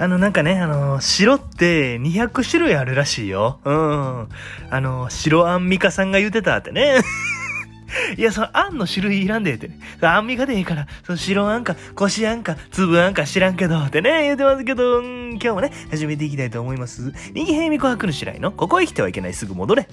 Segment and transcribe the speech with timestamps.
[0.00, 3.58] あの、なんかね、あの、白って200種類あるらしいよ。
[3.64, 4.28] うん。
[4.70, 7.00] あの、白アンミカさんが言ってたってね。
[8.16, 9.80] いや、その、あんの種類いらんでってね。
[10.00, 17.12] アンミカでいいから、その白あんか、こしあんか、粒あんか知らんけど、ってね、言ってますけど、ん今日もね、始めていきたいと思います。
[17.34, 19.88] 人気平未琥珀の白井の、ここへ来てはいけないすぐ戻れ。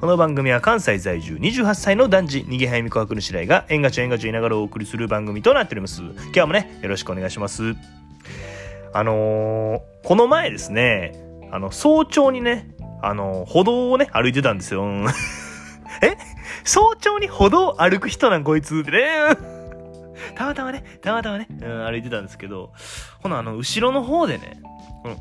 [0.00, 6.02] この番組は関西在住28歳の男児、逃げ早見琥珀の白井が、縁がち縁がち言いながらお送りする番組となっております。
[6.02, 8.05] 今日もね、よろしくお願いします。
[8.92, 11.12] あのー、この前ですね、
[11.50, 12.70] あの、早朝にね、
[13.02, 14.84] あの歩道をね、歩いてたんですよ。
[16.02, 16.16] え？
[16.64, 19.06] 早朝に歩道歩く人なんこいつってね。
[20.34, 22.72] たまたまね、たまたまね、うん、歩いてたんですけど、
[23.22, 24.60] ほな、あの、後ろの方でね、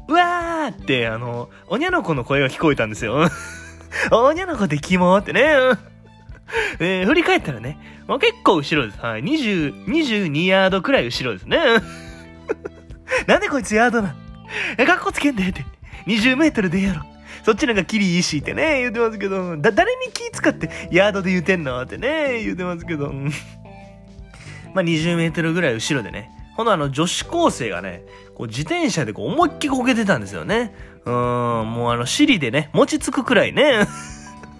[0.08, 3.30] うわーって、あの、おにゃの子の声が聞こえたんですよ。
[4.12, 5.54] おにゃの子でキモってね。
[6.80, 7.78] え、振り返ったらね、
[8.08, 9.00] もう結構後ろです。
[9.00, 9.24] はい。
[9.24, 11.60] 20、22ヤードくらい後ろですね。
[13.28, 14.16] なんでこいつヤードな
[14.78, 15.66] え、かっこつけんでって。
[16.08, 17.02] 20メートルでやろ。
[17.44, 23.12] そっちなんかキリいいしってね、言うてますけど、だ、誰に気使ってヤードで言うてんのってね、言うてますけど。
[24.74, 26.32] まあ、20メートルぐらい後ろでね。
[26.56, 30.74] ほんのあの女子高生がね、こう自転車でこう思いっきりこけてたんですよね。
[31.06, 33.88] うーん、もうあの尻でね、餅つくくらいね。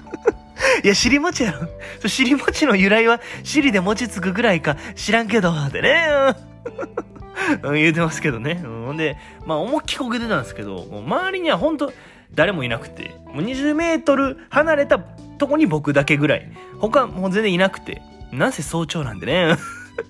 [0.84, 1.70] いや、尻餅やろ。
[2.08, 6.08] 尻餅の由来は尻で餅つくくらいか知らんけど、ってね。
[7.74, 8.56] 言うてますけどね。
[8.56, 11.94] ほんで、まあ思いっきりこけてたんですけど、もう周りには本当
[12.34, 16.52] 誰もいなくて、もう20メートル離れたとこに僕だけぐらい。
[16.80, 18.02] 他もう全然いなくて。
[18.32, 19.56] なんせ早朝なんでね。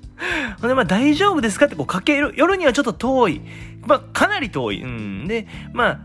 [0.62, 2.34] ほんで、まあ大丈夫ですかってこうかける。
[2.36, 3.42] 夜にはちょっと遠い。
[3.86, 4.82] まあかなり遠い。
[4.82, 5.28] うん。
[5.28, 6.00] で、まあ、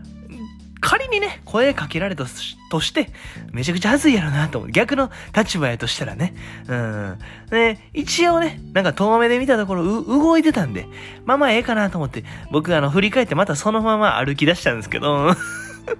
[0.81, 2.25] 仮にね、声かけられた
[2.71, 3.11] として、
[3.51, 4.71] めちゃくちゃ恥ずいやろなと思う。
[4.71, 6.33] 逆の立場やとしたらね。
[6.67, 7.19] うん。
[7.51, 10.87] で、一応ね、なんか遠目で見たところ、動いてたんで、
[11.23, 15.35] まあまあええかなと思って、僕あの、振り返ってまたそのまま歩き出したんですけど、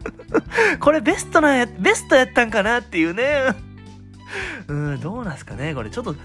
[0.81, 3.53] これベストなや、ベストやったんかなっていうね。
[4.67, 6.15] うん、どうなんすかねこれちょっと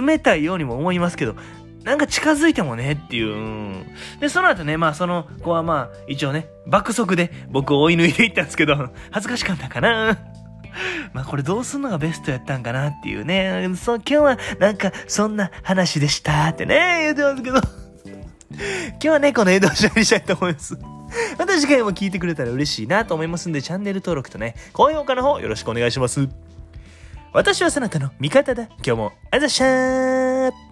[0.00, 1.36] 冷たいようにも思いますけど、
[1.84, 3.84] なんか近づいてもねっていう。
[4.20, 10.18] で、その後ね、まあその子はまあ一応ね、爆速で僕を追い抜いていったんですけど、恥ずかしかったかな。
[11.12, 13.68] まあこれどうすんのがベストやったんかなっていうね。
[13.76, 17.88] そう、今日はなんかそんな話でしたってね、言うてますけど。
[18.50, 20.76] 今日はね、この江戸を処理したいと思います。
[21.38, 26.28] また次回も聞いてくれたら嬉しいなと思いますんで、チャンネル登録とね、高評価の方よろしくお願いします。
[27.32, 28.64] 私はそなたの味方だ。
[28.64, 30.67] 今日もあざっしゃー